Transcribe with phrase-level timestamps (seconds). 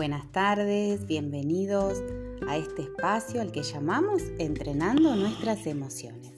[0.00, 2.02] Buenas tardes, bienvenidos
[2.48, 6.32] a este espacio al que llamamos Entrenando nuestras emociones.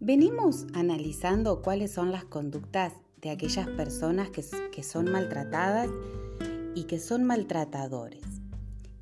[0.00, 2.92] Venimos analizando cuáles son las conductas
[3.22, 5.88] de aquellas personas que, son maltratadas
[6.74, 8.20] y que son maltratadores.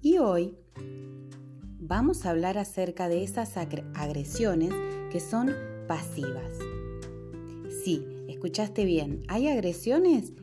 [0.01, 0.57] Y hoy
[1.81, 4.73] vamos a hablar acerca de esas agresiones
[5.11, 5.51] que son
[5.89, 6.57] pasivas.
[7.83, 10.35] Sí, escuchaste bien, hay agresiones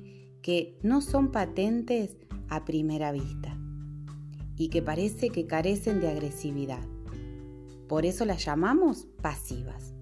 [0.41, 2.17] que no son patentes
[2.49, 3.57] a primera vista
[4.55, 6.83] y que parece que carecen de agresividad.
[7.87, 9.93] Por eso las llamamos pasivas.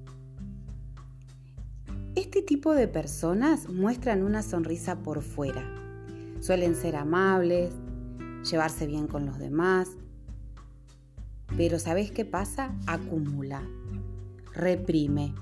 [2.16, 5.64] Este tipo de personas muestran una sonrisa por fuera.
[6.40, 7.72] Suelen ser amables,
[8.50, 9.90] llevarse bien con los demás.
[11.56, 12.76] Pero ¿sabes qué pasa?
[12.88, 13.62] Acumula,
[14.54, 15.36] reprime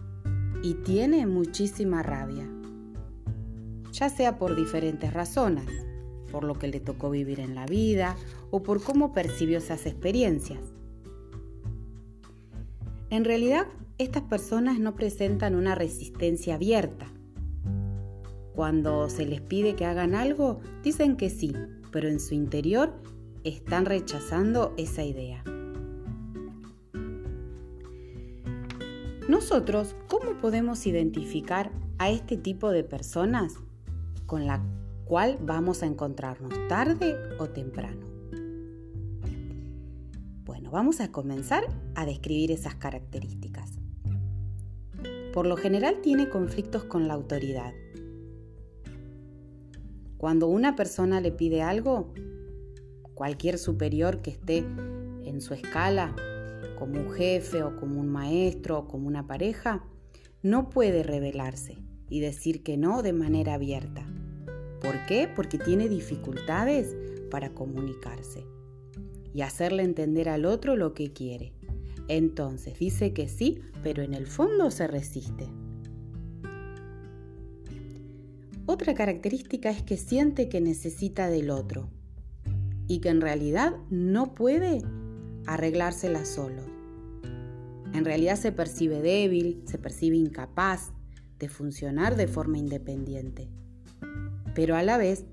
[0.62, 2.48] y tiene muchísima rabia.
[3.92, 5.86] Ya sea por diferentes razones
[6.32, 8.16] por lo que le tocó vivir en la vida
[8.52, 10.60] o por cómo percibió esas experiencias.
[13.10, 13.68] En realidad,
[13.98, 17.08] estas personas no presentan una resistencia abierta.
[18.54, 21.54] Cuando se les pide que hagan algo, dicen que sí,
[21.92, 22.94] pero en su interior
[23.44, 25.44] están rechazando esa idea.
[29.28, 33.56] Nosotros, ¿cómo podemos identificar a este tipo de personas
[34.26, 34.62] con la
[35.06, 38.06] cuál vamos a encontrarnos, tarde o temprano.
[40.44, 43.72] Bueno, vamos a comenzar a describir esas características.
[45.32, 47.74] Por lo general tiene conflictos con la autoridad.
[50.18, 52.14] Cuando una persona le pide algo,
[53.14, 54.66] cualquier superior que esté
[55.24, 56.16] en su escala,
[56.80, 59.84] como un jefe o como un maestro o como una pareja,
[60.42, 61.78] no puede rebelarse
[62.10, 64.08] y decir que no de manera abierta.
[64.86, 65.28] ¿Por qué?
[65.28, 66.96] Porque tiene dificultades
[67.32, 68.46] para comunicarse
[69.34, 71.54] y hacerle entender al otro lo que quiere.
[72.08, 75.48] Entonces dice que sí, pero en el fondo se resiste.
[78.68, 81.90] Otra característica es que siente que necesita del otro
[82.88, 84.84] y que en realidad no puede
[85.48, 86.62] arreglársela solo.
[87.96, 90.92] En realidad se percibe débil, se percibe incapaz
[91.40, 93.50] de funcionar de forma independiente
[94.56, 95.26] pero a la vez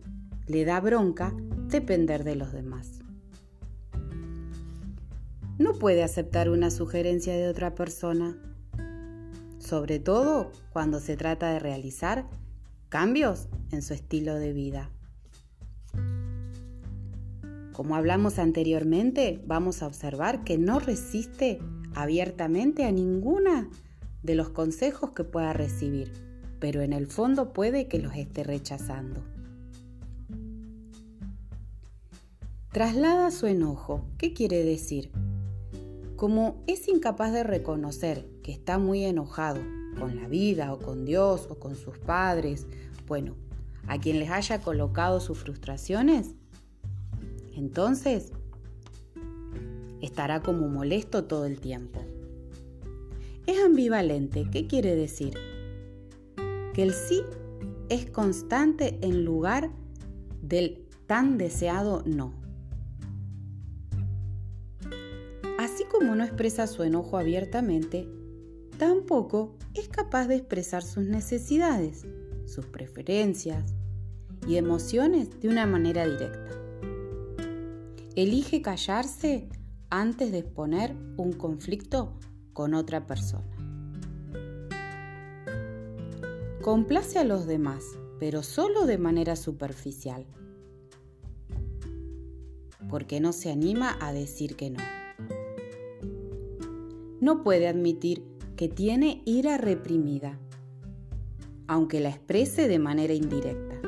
[0.47, 1.33] le da bronca
[1.69, 2.99] depender de los demás.
[5.59, 8.37] No puede aceptar una sugerencia de otra persona,
[9.59, 12.27] sobre todo cuando se trata de realizar
[12.89, 14.91] cambios en su estilo de vida.
[17.73, 21.61] Como hablamos anteriormente, vamos a observar que no resiste
[21.95, 23.71] abiertamente a ninguna
[24.23, 26.32] de los consejos que pueda recibir
[26.63, 29.21] pero en el fondo puede que los esté rechazando.
[32.71, 34.05] Traslada su enojo.
[34.17, 35.11] ¿Qué quiere decir?
[36.15, 39.61] Como es incapaz de reconocer que está muy enojado
[39.99, 42.69] con la vida o con Dios o con sus padres,
[43.09, 43.35] bueno,
[43.89, 46.37] a quien les haya colocado sus frustraciones,
[47.57, 48.31] entonces
[50.01, 52.05] estará como molesto todo el tiempo.
[53.49, 54.49] Es ambivalente.
[54.53, 55.52] ¿Qué quiere decir?
[56.73, 57.23] Que el sí
[57.89, 59.71] es constante en lugar
[60.41, 62.35] del tan deseado no.
[65.59, 68.09] Así como no expresa su enojo abiertamente,
[68.79, 72.07] tampoco es capaz de expresar sus necesidades,
[72.47, 73.75] sus preferencias
[74.49, 76.51] y emociones de una manera directa.
[78.17, 79.49] Elige callarse
[79.89, 82.19] antes de exponer un conflicto
[82.53, 83.52] con otra persona.
[86.63, 90.25] Complace a los demás, pero solo de manera superficial.
[92.89, 94.79] Porque no se anima a decir que no.
[97.21, 98.23] No puede admitir
[98.55, 100.39] que tiene ira reprimida,
[101.67, 103.81] aunque la exprese de manera indirecta.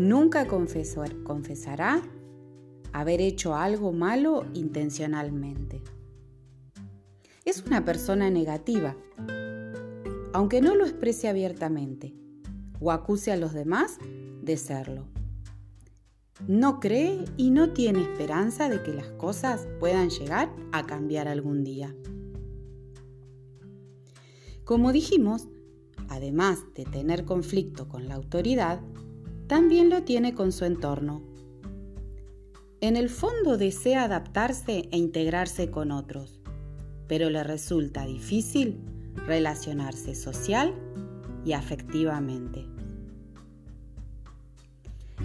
[0.00, 2.02] Nunca confesará
[2.92, 5.80] haber hecho algo malo intencionalmente.
[7.44, 8.96] Es una persona negativa
[10.36, 12.12] aunque no lo exprese abiertamente
[12.78, 13.96] o acuse a los demás
[14.42, 15.06] de serlo.
[16.46, 21.64] No cree y no tiene esperanza de que las cosas puedan llegar a cambiar algún
[21.64, 21.96] día.
[24.64, 25.48] Como dijimos,
[26.10, 28.82] además de tener conflicto con la autoridad,
[29.46, 31.22] también lo tiene con su entorno.
[32.82, 36.40] En el fondo desea adaptarse e integrarse con otros,
[37.08, 38.82] pero le resulta difícil
[39.26, 40.74] relacionarse social
[41.44, 42.66] y afectivamente.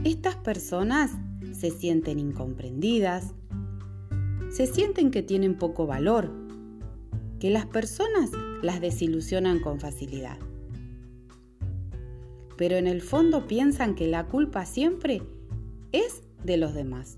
[0.03, 1.11] Estas personas
[1.51, 3.33] se sienten incomprendidas,
[4.49, 6.31] se sienten que tienen poco valor,
[7.39, 10.37] que las personas las desilusionan con facilidad.
[12.57, 15.23] Pero en el fondo piensan que la culpa siempre
[15.91, 17.17] es de los demás.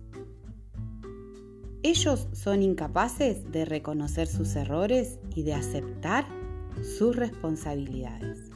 [1.84, 6.26] Ellos son incapaces de reconocer sus errores y de aceptar
[6.82, 8.54] sus responsabilidades.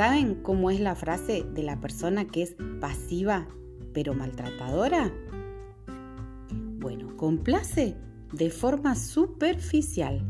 [0.00, 3.46] ¿Saben cómo es la frase de la persona que es pasiva
[3.92, 5.12] pero maltratadora?
[6.78, 7.96] Bueno, complace
[8.32, 10.22] de forma superficial,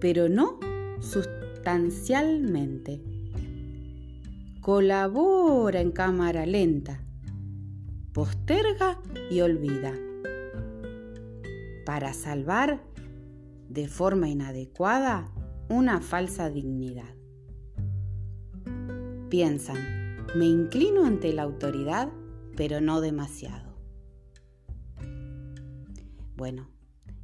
[0.00, 0.60] pero no
[1.00, 3.00] sustancialmente.
[4.60, 7.00] Colabora en cámara lenta,
[8.12, 9.94] posterga y olvida.
[11.84, 12.80] Para salvar
[13.68, 15.32] de forma inadecuada
[15.68, 17.16] una falsa dignidad
[19.28, 22.08] piensan, me inclino ante la autoridad,
[22.56, 23.76] pero no demasiado.
[26.36, 26.70] Bueno,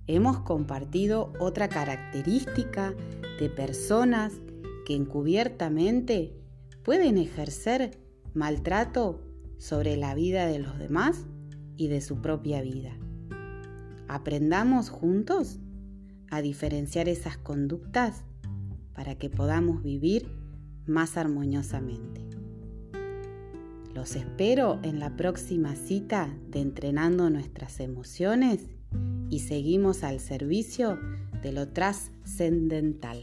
[0.06, 2.94] hemos compartido otra característica
[3.38, 4.32] de personas
[4.86, 6.36] que encubiertamente
[6.82, 7.98] pueden ejercer
[8.34, 9.22] maltrato
[9.58, 11.26] sobre la vida de los demás
[11.76, 12.96] y de su propia vida.
[14.08, 15.60] Aprendamos juntos
[16.32, 18.25] a diferenciar esas conductas
[18.94, 20.26] para que podamos vivir
[20.87, 22.23] más armoniosamente.
[23.94, 28.61] Los espero en la próxima cita de Entrenando nuestras emociones
[29.29, 30.99] y seguimos al servicio
[31.43, 33.19] de lo trascendental.